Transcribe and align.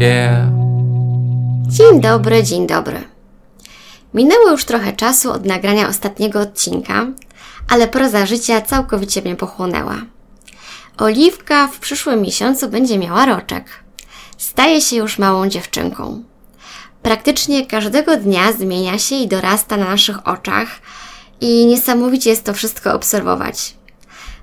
Yeah. 0.00 0.48
Dzień 1.68 2.00
dobry, 2.00 2.42
dzień 2.42 2.66
dobry. 2.66 3.04
Minęło 4.14 4.50
już 4.50 4.64
trochę 4.64 4.92
czasu 4.92 5.32
od 5.32 5.46
nagrania 5.46 5.88
ostatniego 5.88 6.40
odcinka, 6.40 7.06
ale 7.68 7.88
proza 7.88 8.26
życia 8.26 8.60
całkowicie 8.60 9.22
mnie 9.22 9.36
pochłonęła. 9.36 9.94
Oliwka 10.98 11.68
w 11.68 11.78
przyszłym 11.78 12.22
miesiącu 12.22 12.68
będzie 12.68 12.98
miała 12.98 13.26
roczek. 13.26 13.64
Staje 14.36 14.80
się 14.80 14.96
już 14.96 15.18
małą 15.18 15.48
dziewczynką. 15.48 16.22
Praktycznie 17.02 17.66
każdego 17.66 18.16
dnia 18.16 18.52
zmienia 18.52 18.98
się 18.98 19.16
i 19.16 19.28
dorasta 19.28 19.76
na 19.76 19.84
naszych 19.84 20.28
oczach 20.28 20.68
i 21.40 21.66
niesamowicie 21.66 22.30
jest 22.30 22.44
to 22.44 22.54
wszystko 22.54 22.94
obserwować. 22.94 23.77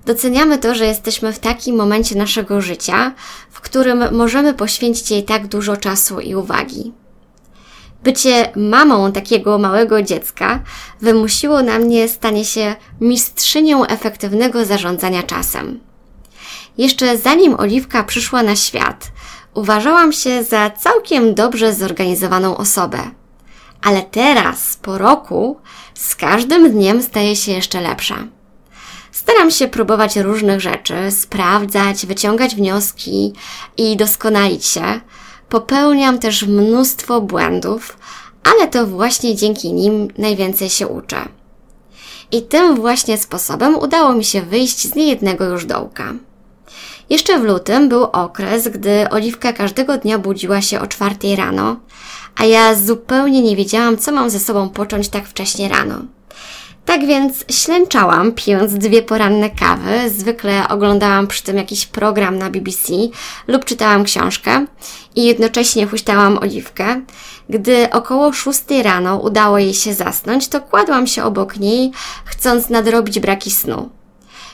Doceniamy 0.05 0.57
to, 0.57 0.75
że 0.75 0.85
jesteśmy 0.85 1.33
w 1.33 1.39
takim 1.39 1.75
momencie 1.75 2.15
naszego 2.15 2.61
życia, 2.61 3.13
w 3.51 3.61
którym 3.61 4.15
możemy 4.15 4.53
poświęcić 4.53 5.11
jej 5.11 5.23
tak 5.23 5.47
dużo 5.47 5.77
czasu 5.77 6.19
i 6.19 6.35
uwagi. 6.35 6.93
Bycie 8.03 8.51
mamą 8.55 9.11
takiego 9.11 9.57
małego 9.57 10.01
dziecka 10.01 10.63
wymusiło 11.01 11.61
na 11.61 11.79
mnie 11.79 12.09
stanie 12.09 12.45
się 12.45 12.75
mistrzynią 13.01 13.85
efektywnego 13.85 14.65
zarządzania 14.65 15.23
czasem. 15.23 15.79
Jeszcze 16.77 17.17
zanim 17.17 17.59
Oliwka 17.59 18.03
przyszła 18.03 18.43
na 18.43 18.55
świat, 18.55 19.07
uważałam 19.53 20.13
się 20.13 20.43
za 20.43 20.69
całkiem 20.69 21.35
dobrze 21.35 21.73
zorganizowaną 21.73 22.57
osobę. 22.57 22.99
Ale 23.81 24.01
teraz, 24.01 24.77
po 24.81 24.97
roku, 24.97 25.59
z 25.93 26.15
każdym 26.15 26.71
dniem 26.71 27.01
staje 27.01 27.35
się 27.35 27.51
jeszcze 27.51 27.81
lepsza. 27.81 28.27
Staram 29.15 29.51
się 29.51 29.67
próbować 29.67 30.17
różnych 30.17 30.61
rzeczy, 30.61 30.93
sprawdzać, 31.11 32.05
wyciągać 32.05 32.55
wnioski 32.55 33.33
i 33.77 33.97
doskonalić 33.97 34.65
się. 34.65 34.83
Popełniam 35.49 36.19
też 36.19 36.43
mnóstwo 36.43 37.21
błędów, 37.21 37.97
ale 38.43 38.67
to 38.67 38.87
właśnie 38.87 39.35
dzięki 39.35 39.73
nim 39.73 40.07
najwięcej 40.17 40.69
się 40.69 40.87
uczę. 40.87 41.17
I 42.31 42.41
tym 42.41 42.75
właśnie 42.75 43.17
sposobem 43.17 43.75
udało 43.75 44.13
mi 44.13 44.23
się 44.23 44.41
wyjść 44.41 44.87
z 44.87 44.95
niejednego 44.95 45.45
już 45.45 45.65
dołka. 45.65 46.13
Jeszcze 47.09 47.39
w 47.39 47.43
lutym 47.43 47.89
był 47.89 48.03
okres, 48.03 48.67
gdy 48.67 49.09
Oliwka 49.09 49.53
każdego 49.53 49.97
dnia 49.97 50.19
budziła 50.19 50.61
się 50.61 50.79
o 50.79 50.87
czwartej 50.87 51.35
rano, 51.35 51.75
a 52.35 52.45
ja 52.45 52.75
zupełnie 52.75 53.41
nie 53.41 53.55
wiedziałam, 53.55 53.97
co 53.97 54.11
mam 54.11 54.29
ze 54.29 54.39
sobą 54.39 54.69
począć 54.69 55.09
tak 55.09 55.27
wcześnie 55.27 55.69
rano. 55.69 56.01
Tak 56.95 57.05
więc 57.05 57.45
ślęczałam, 57.51 58.31
pijąc 58.31 58.73
dwie 58.73 59.01
poranne 59.01 59.49
kawy. 59.49 60.09
Zwykle 60.09 60.67
oglądałam 60.67 61.27
przy 61.27 61.43
tym 61.43 61.57
jakiś 61.57 61.85
program 61.85 62.37
na 62.37 62.49
BBC 62.49 62.93
lub 63.47 63.65
czytałam 63.65 64.03
książkę 64.03 64.65
i 65.15 65.23
jednocześnie 65.25 65.87
huśtałam 65.87 66.37
oliwkę. 66.37 67.01
Gdy 67.49 67.89
około 67.91 68.33
szóstej 68.33 68.83
rano 68.83 69.17
udało 69.17 69.57
jej 69.57 69.73
się 69.73 69.93
zasnąć, 69.93 70.47
to 70.47 70.61
kładłam 70.61 71.07
się 71.07 71.23
obok 71.23 71.57
niej, 71.57 71.91
chcąc 72.25 72.69
nadrobić 72.69 73.19
braki 73.19 73.51
snu. 73.51 73.89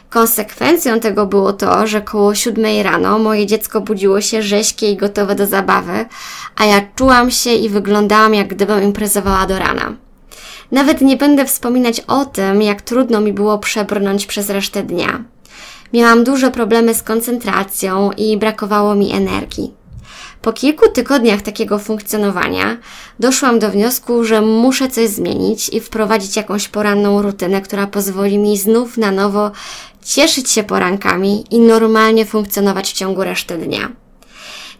Konsekwencją 0.09 0.99
tego 0.99 1.25
było 1.25 1.53
to, 1.53 1.87
że 1.87 2.01
koło 2.01 2.35
siódmej 2.35 2.83
rano 2.83 3.19
moje 3.19 3.45
dziecko 3.45 3.81
budziło 3.81 4.21
się 4.21 4.41
rześkie 4.41 4.91
i 4.91 4.97
gotowe 4.97 5.35
do 5.35 5.45
zabawy, 5.45 6.05
a 6.55 6.65
ja 6.65 6.81
czułam 6.95 7.31
się 7.31 7.53
i 7.53 7.69
wyglądałam 7.69 8.33
jak 8.33 8.47
gdybym 8.47 8.83
imprezowała 8.83 9.47
do 9.47 9.59
rana. 9.59 9.95
Nawet 10.71 11.01
nie 11.01 11.17
będę 11.17 11.45
wspominać 11.45 11.99
o 11.99 12.25
tym, 12.25 12.61
jak 12.61 12.81
trudno 12.81 13.21
mi 13.21 13.33
było 13.33 13.59
przebrnąć 13.59 14.25
przez 14.25 14.49
resztę 14.49 14.83
dnia. 14.83 15.23
Miałam 15.93 16.23
duże 16.23 16.51
problemy 16.51 16.93
z 16.93 17.03
koncentracją 17.03 18.11
i 18.11 18.37
brakowało 18.37 18.95
mi 18.95 19.11
energii. 19.11 19.73
Po 20.41 20.53
kilku 20.53 20.89
tygodniach 20.89 21.41
takiego 21.41 21.79
funkcjonowania 21.79 22.77
doszłam 23.19 23.59
do 23.59 23.69
wniosku, 23.69 24.23
że 24.23 24.41
muszę 24.41 24.89
coś 24.89 25.09
zmienić 25.09 25.69
i 25.69 25.79
wprowadzić 25.79 26.35
jakąś 26.35 26.67
poranną 26.67 27.21
rutynę, 27.21 27.61
która 27.61 27.87
pozwoli 27.87 28.37
mi 28.37 28.57
znów 28.57 28.97
na 28.97 29.11
nowo 29.11 29.51
cieszyć 30.03 30.51
się 30.51 30.63
porankami 30.63 31.45
i 31.51 31.59
normalnie 31.59 32.25
funkcjonować 32.25 32.91
w 32.91 32.93
ciągu 32.93 33.23
reszty 33.23 33.57
dnia. 33.57 33.91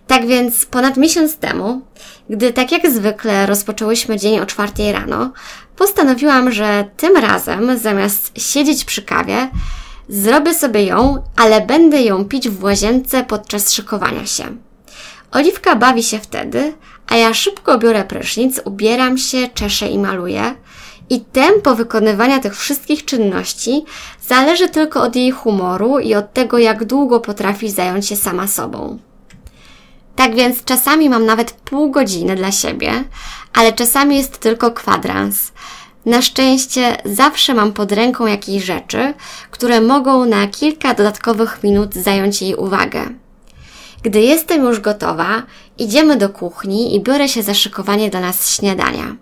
Tak 0.07 0.27
więc 0.27 0.65
ponad 0.65 0.97
miesiąc 0.97 1.37
temu, 1.37 1.81
gdy 2.29 2.53
tak 2.53 2.71
jak 2.71 2.91
zwykle 2.91 3.45
rozpoczęłyśmy 3.45 4.17
dzień 4.17 4.39
o 4.39 4.45
czwartej 4.45 4.91
rano, 4.91 5.31
postanowiłam, 5.75 6.51
że 6.51 6.85
tym 6.97 7.17
razem 7.17 7.77
zamiast 7.77 8.31
siedzieć 8.37 8.85
przy 8.85 9.01
kawie, 9.01 9.47
zrobię 10.09 10.53
sobie 10.53 10.85
ją, 10.85 11.23
ale 11.35 11.61
będę 11.61 12.01
ją 12.01 12.25
pić 12.25 12.49
w 12.49 12.63
łazience 12.63 13.23
podczas 13.23 13.73
szykowania 13.73 14.25
się. 14.25 14.43
Oliwka 15.31 15.75
bawi 15.75 16.03
się 16.03 16.19
wtedy, 16.19 16.73
a 17.07 17.15
ja 17.15 17.33
szybko 17.33 17.77
biorę 17.77 18.03
prysznic, 18.03 18.61
ubieram 18.65 19.17
się, 19.17 19.49
czeszę 19.53 19.87
i 19.87 19.99
maluję. 19.99 20.55
I 21.09 21.21
tempo 21.21 21.75
wykonywania 21.75 22.39
tych 22.39 22.57
wszystkich 22.57 23.05
czynności 23.05 23.85
zależy 24.27 24.69
tylko 24.69 25.01
od 25.01 25.15
jej 25.15 25.31
humoru 25.31 25.99
i 25.99 26.15
od 26.15 26.33
tego, 26.33 26.57
jak 26.57 26.85
długo 26.85 27.19
potrafi 27.19 27.69
zająć 27.69 28.07
się 28.07 28.15
sama 28.15 28.47
sobą. 28.47 28.99
Tak 30.21 30.35
więc 30.35 30.63
czasami 30.63 31.09
mam 31.09 31.25
nawet 31.25 31.51
pół 31.51 31.91
godziny 31.91 32.35
dla 32.35 32.51
siebie, 32.51 33.03
ale 33.53 33.73
czasami 33.73 34.17
jest 34.17 34.39
tylko 34.39 34.71
kwadrans. 34.71 35.51
Na 36.05 36.21
szczęście 36.21 36.97
zawsze 37.05 37.53
mam 37.53 37.73
pod 37.73 37.91
ręką 37.91 38.25
jakieś 38.25 38.63
rzeczy, 38.63 39.13
które 39.51 39.81
mogą 39.81 40.25
na 40.25 40.47
kilka 40.47 40.93
dodatkowych 40.93 41.63
minut 41.63 41.93
zająć 41.93 42.41
jej 42.41 42.55
uwagę. 42.55 43.09
Gdy 44.03 44.21
jestem 44.21 44.63
już 44.63 44.79
gotowa, 44.79 45.43
idziemy 45.77 46.17
do 46.17 46.29
kuchni 46.29 46.95
i 46.95 47.03
biorę 47.03 47.29
się 47.29 47.43
za 47.43 47.53
szykowanie 47.53 48.09
dla 48.09 48.21
nas 48.21 48.55
śniadania. 48.55 49.15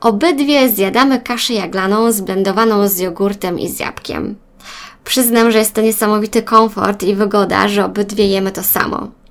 Obydwie 0.00 0.68
zjadamy 0.68 1.20
kaszę 1.20 1.52
jaglaną 1.52 2.12
zblendowaną 2.12 2.88
z 2.88 2.98
jogurtem 2.98 3.58
i 3.58 3.68
z 3.68 3.80
jabłkiem. 3.80 4.36
Przyznam, 5.04 5.50
że 5.50 5.58
jest 5.58 5.74
to 5.74 5.80
niesamowity 5.80 6.42
komfort 6.42 7.02
i 7.02 7.14
wygoda, 7.14 7.68
że 7.68 7.84
obydwie 7.84 8.26
jemy 8.26 8.52
to 8.52 8.62
samo. 8.62 9.23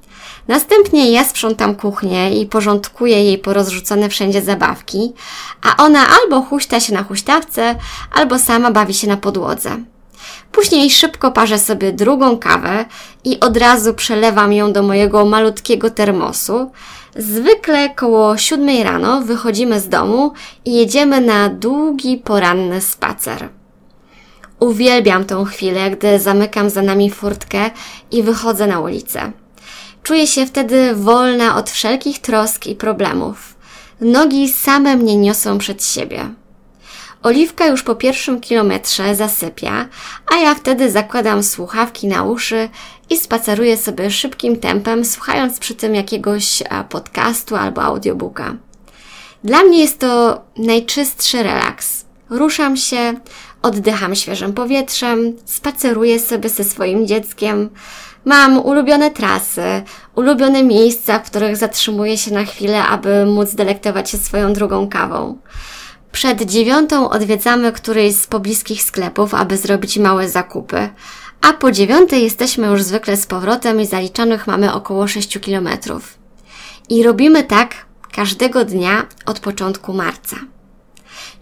Następnie 0.48 1.12
ja 1.12 1.24
sprzątam 1.24 1.76
kuchnię 1.76 2.42
i 2.42 2.46
porządkuję 2.46 3.24
jej 3.24 3.38
porozrzucone 3.38 4.10
wszędzie 4.10 4.42
zabawki, 4.42 5.14
a 5.62 5.84
ona 5.84 6.00
albo 6.22 6.42
huśta 6.42 6.80
się 6.80 6.94
na 6.94 7.04
huśtawce, 7.04 7.76
albo 8.14 8.40
sama 8.40 8.72
bawi 8.72 8.94
się 8.94 9.08
na 9.08 9.18
podłodze. 9.18 9.78
Później 10.52 10.90
szybko 10.90 11.32
parzę 11.32 11.60
sobie 11.60 11.94
drugą 11.94 12.38
kawę 12.38 12.86
i 13.24 13.40
od 13.40 13.58
razu 13.58 13.94
przelewam 13.94 14.54
ją 14.54 14.74
do 14.74 14.84
mojego 14.84 15.26
malutkiego 15.26 15.90
termosu. 15.90 16.72
Zwykle 17.16 17.90
koło 17.90 18.38
siódmej 18.38 18.84
rano 18.84 19.22
wychodzimy 19.22 19.80
z 19.80 19.90
domu 19.90 20.34
i 20.66 20.74
jedziemy 20.74 21.22
na 21.22 21.50
długi 21.50 22.18
poranny 22.18 22.82
spacer. 22.82 23.50
Uwielbiam 24.60 25.26
tą 25.26 25.46
chwilę, 25.46 25.92
gdy 25.92 26.20
zamykam 26.20 26.70
za 26.70 26.82
nami 26.82 27.10
furtkę 27.12 27.72
i 28.12 28.24
wychodzę 28.24 28.68
na 28.68 28.80
ulicę. 28.80 29.32
Czuję 30.04 30.28
się 30.28 30.46
wtedy 30.46 30.96
wolna 30.96 31.56
od 31.56 31.70
wszelkich 31.70 32.20
trosk 32.20 32.68
i 32.68 32.76
problemów. 32.76 33.56
Nogi 34.02 34.50
same 34.50 34.96
mnie 34.96 35.18
niosą 35.18 35.58
przed 35.58 35.86
siebie. 35.86 36.30
Oliwka 37.24 37.68
już 37.68 37.84
po 37.84 37.96
pierwszym 37.96 38.42
kilometrze 38.42 39.16
zasypia, 39.16 39.86
a 40.34 40.36
ja 40.36 40.56
wtedy 40.56 40.92
zakładam 40.92 41.44
słuchawki 41.44 42.08
na 42.08 42.24
uszy 42.24 42.70
i 43.10 43.18
spaceruję 43.18 43.78
sobie 43.78 44.12
szybkim 44.12 44.60
tempem, 44.60 45.06
słuchając 45.06 45.60
przy 45.60 45.76
tym 45.76 45.96
jakiegoś 45.96 46.64
podcastu 46.90 47.56
albo 47.56 47.84
audiobooka. 47.84 48.56
Dla 49.44 49.64
mnie 49.64 49.80
jest 49.80 50.00
to 50.00 50.42
najczystszy 50.58 51.44
relaks. 51.44 52.06
Ruszam 52.30 52.78
się, 52.78 53.14
oddycham 53.64 54.16
świeżym 54.16 54.54
powietrzem, 54.54 55.34
spaceruję 55.46 56.20
sobie 56.20 56.50
ze 56.50 56.64
swoim 56.64 57.08
dzieckiem, 57.08 57.70
Mam 58.26 58.58
ulubione 58.58 59.12
trasy, 59.12 59.84
ulubione 60.16 60.64
miejsca, 60.64 61.20
w 61.20 61.30
których 61.30 61.58
zatrzymuję 61.58 62.18
się 62.18 62.34
na 62.34 62.44
chwilę, 62.44 62.84
aby 62.84 63.26
móc 63.26 63.56
delektować 63.56 64.10
się 64.10 64.18
swoją 64.18 64.54
drugą 64.54 64.90
kawą. 64.90 65.38
Przed 66.12 66.42
dziewiątą 66.42 67.10
odwiedzamy 67.10 67.72
któryś 67.72 68.16
z 68.16 68.28
pobliskich 68.28 68.84
sklepów, 68.84 69.34
aby 69.34 69.58
zrobić 69.58 69.98
małe 69.98 70.30
zakupy, 70.30 70.90
a 71.42 71.54
po 71.54 71.72
dziewiątej 71.72 72.24
jesteśmy 72.24 72.68
już 72.68 72.84
zwykle 72.84 73.18
z 73.18 73.26
powrotem 73.26 73.82
i 73.82 73.86
zaliczonych 73.86 74.48
mamy 74.48 74.74
około 74.74 75.08
6 75.08 75.40
kilometrów. 75.40 76.18
I 76.90 77.04
robimy 77.04 77.44
tak 77.44 77.76
każdego 78.12 78.66
dnia 78.66 79.06
od 79.26 79.40
początku 79.40 79.94
marca. 79.94 80.36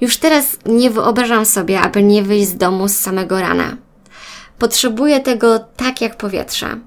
Już 0.02 0.18
teraz 0.18 0.58
nie 0.66 0.90
wyobrażam 0.90 1.46
sobie, 1.46 1.82
aby 1.82 2.04
nie 2.04 2.24
wyjść 2.24 2.48
z 2.48 2.58
domu 2.58 2.88
z 2.88 2.98
samego 2.98 3.42
rana. 3.42 3.78
Potrzebuję 4.60 5.20
tego 5.20 5.60
tak 5.60 6.02
jak 6.02 6.18
powietrza. 6.18 6.78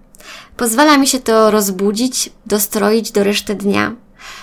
Pozwala 0.56 0.99
mi 0.99 1.06
się 1.06 1.20
to 1.20 1.50
rozbudzić, 1.50 2.31
dostroić 2.46 3.12
do 3.12 3.25
reszty 3.25 3.55
dnia. 3.55 3.93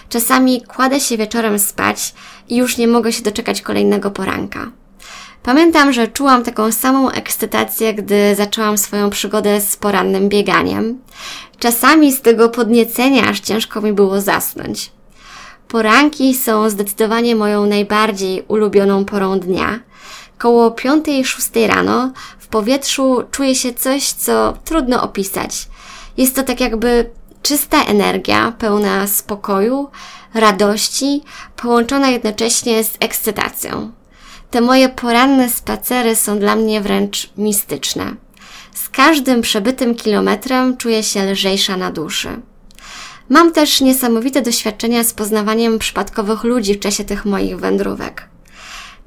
Czasami 0.10 0.62
kładę 0.62 1.00
się 1.00 1.18
wieczorem 1.18 1.60
spać 1.60 2.14
i 2.50 2.56
już 2.56 2.78
nie 2.78 2.88
mogę 2.88 3.14
się 3.14 3.24
doczekać 3.24 3.62
kolejnego 3.62 4.12
poranka. 4.12 4.72
Pamiętam, 5.44 5.94
że 5.94 6.08
czułam 6.08 6.44
taką 6.44 6.72
samą 6.72 7.10
ekscytację, 7.10 7.94
gdy 7.94 8.36
zaczęłam 8.36 8.78
swoją 8.78 9.10
przygodę 9.10 9.62
z 9.62 9.76
porannym 9.76 10.30
bieganiem. 10.30 11.02
Czasami 11.60 12.12
z 12.12 12.22
tego 12.22 12.50
podniecenia 12.50 13.24
aż 13.30 13.40
ciężko 13.40 13.82
mi 13.82 13.94
było 13.94 14.22
zasnąć. 14.22 14.92
Poranki 15.72 16.34
są 16.34 16.70
zdecydowanie 16.70 17.36
moją 17.36 17.66
najbardziej 17.66 18.44
ulubioną 18.48 19.06
porą 19.06 19.40
dnia. 19.40 19.80
Koło 20.38 20.70
5-6 20.70 21.68
rano 21.68 22.12
w 22.40 22.48
powietrzu 22.48 23.24
czuje 23.32 23.56
się 23.56 23.74
coś, 23.74 24.12
co 24.12 24.54
trudno 24.66 25.04
opisać. 25.04 25.68
Jest 26.18 26.36
to 26.36 26.44
tak 26.44 26.60
jakby 26.60 27.10
czysta 27.42 27.84
energia, 27.84 28.54
pełna 28.58 29.08
spokoju, 29.08 29.90
radości, 30.34 31.22
połączona 31.56 32.10
jednocześnie 32.10 32.84
z 32.84 32.94
ekscytacją. 33.00 33.92
Te 34.50 34.62
moje 34.62 34.90
poranne 34.90 35.50
spacery 35.50 36.16
są 36.16 36.40
dla 36.40 36.56
mnie 36.56 36.82
wręcz 36.82 37.30
mistyczne. 37.38 38.16
Z 38.74 38.90
każdym 38.90 39.42
przebytym 39.42 39.96
kilometrem 39.96 40.78
czuję 40.78 41.04
się 41.04 41.32
lżejsza 41.32 41.78
na 41.78 41.92
duszy. 41.92 42.42
Mam 43.32 43.52
też 43.52 43.82
niesamowite 43.82 44.42
doświadczenia 44.42 45.04
z 45.04 45.14
poznawaniem 45.14 45.80
przypadkowych 45.80 46.44
ludzi 46.44 46.74
w 46.74 46.80
czasie 46.80 47.04
tych 47.04 47.26
moich 47.26 47.60
wędrówek. 47.60 48.30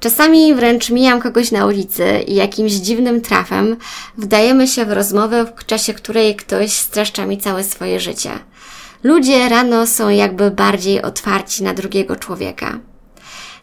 Czasami 0.00 0.54
wręcz 0.54 0.90
mijam 0.90 1.20
kogoś 1.20 1.50
na 1.50 1.66
ulicy 1.66 2.24
i 2.26 2.34
jakimś 2.34 2.72
dziwnym 2.72 3.20
trafem 3.20 3.76
wdajemy 4.18 4.68
się 4.68 4.84
w 4.84 4.92
rozmowę, 4.92 5.52
w 5.56 5.66
czasie 5.66 5.94
której 5.94 6.36
ktoś 6.36 6.72
streszcza 6.72 7.26
mi 7.26 7.38
całe 7.38 7.64
swoje 7.64 8.00
życie. 8.00 8.30
Ludzie 9.02 9.48
rano 9.48 9.86
są 9.86 10.08
jakby 10.08 10.50
bardziej 10.50 11.02
otwarci 11.02 11.62
na 11.62 11.74
drugiego 11.74 12.16
człowieka. 12.16 12.78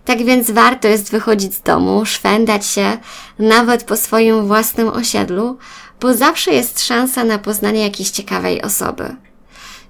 Tak 0.06 0.24
więc 0.24 0.52
warto 0.52 0.88
jest 0.88 1.12
wychodzić 1.12 1.56
z 1.56 1.62
domu, 1.62 2.06
szwendać 2.06 2.66
się, 2.66 2.98
nawet 3.40 3.84
po 3.84 3.98
swoim 3.98 4.48
własnym 4.48 4.88
osiedlu, 4.88 5.58
bo 6.02 6.14
zawsze 6.14 6.52
jest 6.52 6.86
szansa 6.86 7.24
na 7.24 7.40
poznanie 7.40 7.84
jakiejś 7.84 8.10
ciekawej 8.10 8.62
osoby. 8.62 9.16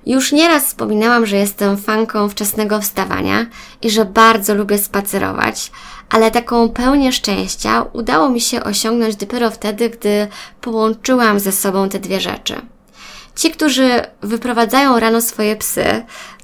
Już 0.05 0.31
nieraz 0.31 0.65
wspominałam, 0.65 1.25
że 1.25 1.37
jestem 1.37 1.77
fanką 1.77 2.29
wczesnego 2.29 2.81
wstawania 2.81 3.45
i 3.81 3.89
że 3.89 4.05
bardzo 4.05 4.55
lubię 4.55 4.77
spacerować, 4.77 5.71
ale 6.09 6.31
taką 6.31 6.69
pełnię 6.69 7.11
szczęścia 7.11 7.85
udało 7.93 8.29
mi 8.29 8.41
się 8.41 8.63
osiągnąć 8.63 9.15
dopiero 9.15 9.51
wtedy, 9.51 9.89
gdy 9.89 10.27
połączyłam 10.61 11.39
ze 11.39 11.51
sobą 11.51 11.89
te 11.89 11.99
dwie 11.99 12.21
rzeczy. 12.21 12.61
Ci, 13.35 13.51
którzy 13.51 13.89
wyprowadzają 14.21 14.99
rano 14.99 15.21
swoje 15.21 15.55
psy, 15.55 15.85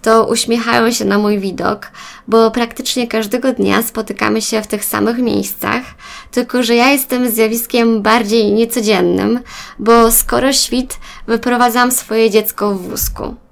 to 0.02 0.26
uśmiechają 0.28 0.92
się 0.92 1.06
na 1.06 1.18
mój 1.18 1.40
widok, 1.40 1.92
bo 2.28 2.52
praktycznie 2.52 3.08
każdego 3.08 3.54
dnia 3.54 3.84
spotykamy 3.84 4.42
się 4.42 4.62
w 4.62 4.68
tych 4.68 4.86
samych 4.86 5.18
miejscach, 5.18 5.84
tylko 6.32 6.64
że 6.64 6.76
ja 6.76 6.90
jestem 6.90 7.30
zjawiskiem 7.30 8.02
bardziej 8.02 8.52
niecodziennym, 8.52 9.40
bo 9.80 10.12
skoro 10.12 10.54
świt, 10.54 11.00
wyprowadzam 11.28 11.92
swoje 11.92 12.30
dziecko 12.30 12.76
w 12.76 12.90
wózku. 12.90 13.47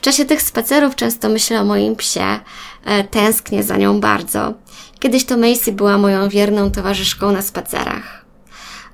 W 0.00 0.02
czasie 0.02 0.24
tych 0.24 0.42
spacerów 0.42 0.96
często 0.96 1.28
myślę 1.28 1.60
o 1.60 1.64
moim 1.64 1.96
psie, 1.96 2.40
e, 2.84 3.04
tęsknię 3.04 3.62
za 3.62 3.76
nią 3.76 4.00
bardzo. 4.00 4.54
Kiedyś 4.98 5.24
to 5.24 5.36
Macy 5.36 5.72
była 5.72 5.98
moją 5.98 6.28
wierną 6.28 6.70
towarzyszką 6.70 7.32
na 7.32 7.42
spacerach. 7.42 8.24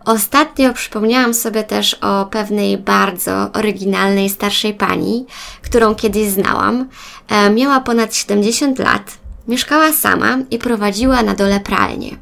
Ostatnio 0.04 0.72
przypomniałam 0.72 1.34
sobie 1.34 1.64
też 1.64 1.94
o 1.94 2.24
pewnej 2.24 2.78
bardzo 2.78 3.52
oryginalnej 3.52 4.30
starszej 4.30 4.74
pani, 4.74 5.26
którą 5.62 5.94
kiedyś 5.94 6.28
znałam. 6.28 6.88
E, 7.28 7.50
miała 7.50 7.80
ponad 7.80 8.14
70 8.14 8.78
lat, 8.78 9.18
mieszkała 9.48 9.92
sama 9.92 10.38
i 10.50 10.58
prowadziła 10.58 11.22
na 11.22 11.34
dole 11.34 11.60
pralnię. 11.60 12.16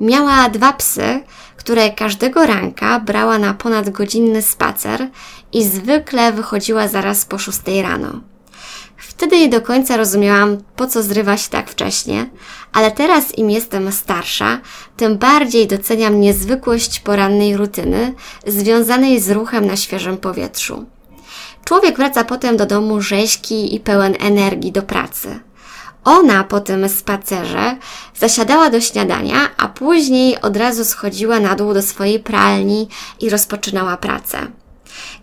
Miała 0.00 0.48
dwa 0.48 0.72
psy, 0.72 1.20
które 1.62 1.90
każdego 1.90 2.46
ranka 2.46 3.00
brała 3.00 3.38
na 3.38 3.54
ponadgodzinny 3.54 4.42
spacer 4.42 5.08
i 5.52 5.64
zwykle 5.64 6.32
wychodziła 6.32 6.88
zaraz 6.88 7.24
po 7.24 7.38
szóstej 7.38 7.82
rano. 7.82 8.20
Wtedy 8.96 9.38
nie 9.38 9.48
do 9.48 9.60
końca 9.60 9.96
rozumiałam, 9.96 10.58
po 10.76 10.86
co 10.86 11.02
zrywa 11.02 11.36
się 11.36 11.50
tak 11.50 11.70
wcześnie, 11.70 12.30
ale 12.72 12.90
teraz 12.90 13.38
im 13.38 13.50
jestem 13.50 13.92
starsza, 13.92 14.60
tym 14.96 15.18
bardziej 15.18 15.66
doceniam 15.66 16.20
niezwykłość 16.20 17.00
porannej 17.00 17.56
rutyny 17.56 18.14
związanej 18.46 19.20
z 19.20 19.30
ruchem 19.30 19.66
na 19.66 19.76
świeżym 19.76 20.16
powietrzu. 20.16 20.86
Człowiek 21.64 21.96
wraca 21.96 22.24
potem 22.24 22.56
do 22.56 22.66
domu 22.66 23.00
rzeźki 23.00 23.74
i 23.74 23.80
pełen 23.80 24.14
energii 24.20 24.72
do 24.72 24.82
pracy. 24.82 25.40
Ona 26.04 26.44
po 26.44 26.60
tym 26.60 26.88
spacerze 26.88 27.76
zasiadała 28.16 28.70
do 28.70 28.80
śniadania, 28.80 29.36
a 29.56 29.68
później 29.68 30.40
od 30.40 30.56
razu 30.56 30.84
schodziła 30.84 31.40
na 31.40 31.54
dół 31.54 31.74
do 31.74 31.82
swojej 31.82 32.20
pralni 32.20 32.88
i 33.20 33.30
rozpoczynała 33.30 33.96
pracę. 33.96 34.38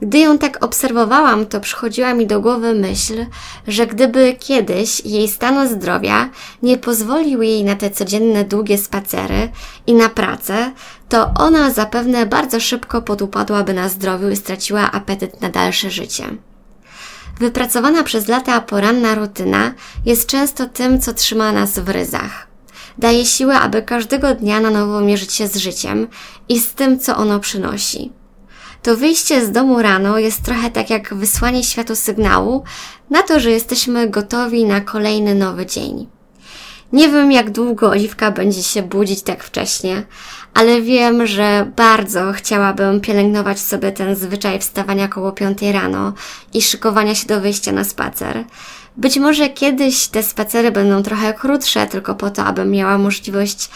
Gdy 0.02 0.20
ją 0.20 0.38
tak 0.38 0.64
obserwowałam, 0.64 1.46
to 1.46 1.60
przychodziła 1.60 2.14
mi 2.14 2.28
do 2.28 2.42
głowy 2.42 2.74
myśl, 2.74 3.26
że 3.68 3.88
gdyby 3.88 4.36
kiedyś 4.40 5.06
jej 5.06 5.28
stan 5.28 5.70
zdrowia 5.70 6.30
nie 6.64 6.78
pozwolił 6.78 7.42
jej 7.42 7.64
na 7.64 7.76
te 7.76 7.90
codzienne 7.90 8.44
długie 8.44 8.78
spacery 8.78 9.52
i 9.88 9.94
na 9.94 10.10
pracę, 10.10 10.72
to 11.10 11.32
ona 11.36 11.72
zapewne 11.72 12.26
bardzo 12.26 12.60
szybko 12.60 13.02
podupadłaby 13.02 13.74
na 13.74 13.90
zdrowiu 13.90 14.30
i 14.30 14.36
straciła 14.36 14.92
apetyt 14.92 15.42
na 15.42 15.50
dalsze 15.50 15.92
życie. 15.92 16.24
Wypracowana 17.40 18.04
przez 18.04 18.28
lata 18.28 18.62
poranna 18.62 19.16
rutyna 19.16 19.74
jest 20.06 20.30
często 20.30 20.66
tym, 20.66 21.02
co 21.02 21.14
trzyma 21.14 21.52
nas 21.52 21.80
w 21.80 21.90
ryzach. 21.90 22.48
Daje 22.98 23.26
siłę, 23.26 23.60
aby 23.60 23.82
każdego 23.82 24.36
dnia 24.36 24.60
na 24.60 24.70
nowo 24.70 25.02
mierzyć 25.02 25.34
się 25.34 25.48
z 25.48 25.56
życiem 25.56 26.08
i 26.50 26.60
z 26.60 26.74
tym, 26.74 27.00
co 27.00 27.16
ono 27.18 27.40
przynosi. 27.40 28.12
To 28.84 28.98
wyjście 28.98 29.46
z 29.46 29.52
domu 29.52 29.82
rano 29.82 30.20
jest 30.20 30.42
trochę 30.42 30.72
tak 30.72 30.90
jak 30.90 31.14
wysłanie 31.14 31.64
światu 31.64 31.96
sygnału 31.96 32.64
na 33.10 33.24
to, 33.24 33.40
że 33.40 33.52
jesteśmy 33.52 34.10
gotowi 34.10 34.66
na 34.66 34.82
kolejny 34.82 35.36
nowy 35.36 35.66
dzień. 35.66 36.19
Nie 36.94 37.10
wiem, 37.10 37.32
jak 37.32 37.52
długo 37.52 37.90
Oliwka 37.90 38.32
będzie 38.32 38.64
się 38.64 38.84
budzić 38.84 39.22
tak 39.22 39.44
wcześnie, 39.44 40.04
ale 40.54 40.82
wiem, 40.82 41.28
że 41.28 41.72
bardzo 41.76 42.34
chciałabym 42.34 43.02
pielęgnować 43.02 43.60
sobie 43.60 43.92
ten 43.92 44.16
zwyczaj 44.16 44.60
wstawania 44.60 45.08
koło 45.08 45.32
piątej 45.32 45.72
rano 45.72 46.14
i 46.54 46.62
szykowania 46.62 47.16
się 47.16 47.28
do 47.28 47.42
wyjścia 47.42 47.72
na 47.72 47.84
spacer. 47.84 48.44
Być 48.98 49.18
może 49.18 49.50
kiedyś 49.50 50.08
te 50.08 50.24
spacery 50.24 50.72
będą 50.72 51.04
trochę 51.04 51.34
krótsze, 51.34 51.88
tylko 51.88 52.16
po 52.16 52.30
to, 52.30 52.46
abym 52.46 52.72
miała 52.72 52.98
możliwość 52.98 53.70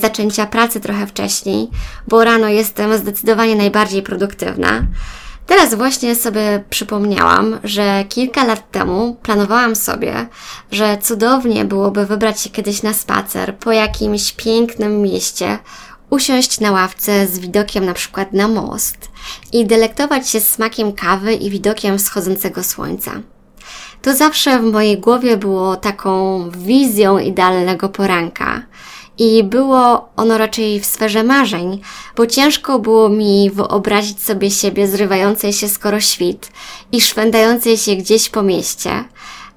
zaczęcia 0.00 0.46
pracy 0.46 0.80
trochę 0.80 1.06
wcześniej, 1.06 1.68
bo 2.08 2.24
rano 2.24 2.48
jestem 2.48 2.98
zdecydowanie 2.98 3.56
najbardziej 3.56 4.02
produktywna. 4.02 4.82
Teraz 5.50 5.74
właśnie 5.74 6.14
sobie 6.14 6.64
przypomniałam, 6.70 7.58
że 7.64 8.04
kilka 8.08 8.44
lat 8.44 8.70
temu 8.70 9.16
planowałam 9.22 9.76
sobie, 9.76 10.26
że 10.72 10.98
cudownie 10.98 11.64
byłoby 11.64 12.06
wybrać 12.06 12.40
się 12.40 12.50
kiedyś 12.50 12.82
na 12.82 12.94
spacer 12.94 13.56
po 13.56 13.72
jakimś 13.72 14.32
pięknym 14.32 15.02
mieście, 15.02 15.58
usiąść 16.10 16.60
na 16.60 16.72
ławce 16.72 17.26
z 17.26 17.38
widokiem 17.38 17.84
na 17.84 17.94
przykład 17.94 18.32
na 18.32 18.48
most 18.48 18.96
i 19.52 19.66
delektować 19.66 20.28
się 20.28 20.40
smakiem 20.40 20.92
kawy 20.92 21.34
i 21.34 21.50
widokiem 21.50 21.98
wschodzącego 21.98 22.62
słońca. 22.64 23.12
To 24.02 24.16
zawsze 24.16 24.58
w 24.58 24.72
mojej 24.72 24.98
głowie 24.98 25.36
było 25.36 25.76
taką 25.76 26.44
wizją 26.50 27.18
idealnego 27.18 27.88
poranka. 27.88 28.62
I 29.22 29.44
było 29.44 30.08
ono 30.16 30.38
raczej 30.38 30.80
w 30.80 30.86
sferze 30.86 31.24
marzeń, 31.24 31.80
bo 32.16 32.26
ciężko 32.26 32.78
było 32.78 33.08
mi 33.08 33.50
wyobrazić 33.50 34.22
sobie 34.22 34.50
siebie 34.50 34.88
zrywającej 34.88 35.52
się 35.52 35.68
skoro 35.68 36.00
świt 36.00 36.52
i 36.92 37.00
szwendającej 37.00 37.76
się 37.76 37.96
gdzieś 37.96 38.28
po 38.28 38.42
mieście. 38.42 39.04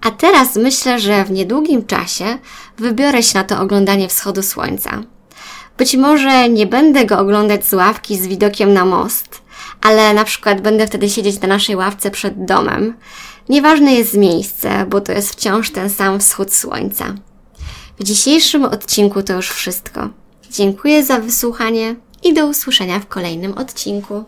A 0.01 0.11
teraz 0.11 0.55
myślę, 0.55 0.99
że 0.99 1.25
w 1.25 1.31
niedługim 1.31 1.85
czasie 1.85 2.37
wybiorę 2.77 3.23
się 3.23 3.37
na 3.37 3.43
to 3.43 3.59
oglądanie 3.59 4.07
wschodu 4.07 4.43
słońca. 4.43 5.03
Być 5.77 5.95
może 5.95 6.49
nie 6.49 6.65
będę 6.65 7.05
go 7.05 7.19
oglądać 7.19 7.65
z 7.65 7.73
ławki 7.73 8.17
z 8.17 8.27
widokiem 8.27 8.73
na 8.73 8.85
most, 8.85 9.41
ale 9.81 10.13
na 10.13 10.23
przykład 10.23 10.61
będę 10.61 10.87
wtedy 10.87 11.09
siedzieć 11.09 11.41
na 11.41 11.47
naszej 11.47 11.75
ławce 11.75 12.11
przed 12.11 12.45
domem. 12.45 12.93
Nieważne 13.49 13.93
jest 13.93 14.13
miejsce, 14.13 14.85
bo 14.89 15.01
to 15.01 15.11
jest 15.11 15.31
wciąż 15.31 15.71
ten 15.71 15.89
sam 15.89 16.19
wschód 16.19 16.53
słońca. 16.53 17.15
W 18.03 18.05
dzisiejszym 18.05 18.65
odcinku 18.65 19.23
to 19.23 19.33
już 19.33 19.49
wszystko. 19.49 20.09
Dziękuję 20.51 21.05
za 21.05 21.19
wysłuchanie 21.19 21.95
i 22.23 22.33
do 22.33 22.47
usłyszenia 22.47 22.99
w 22.99 23.07
kolejnym 23.07 23.57
odcinku. 23.57 24.23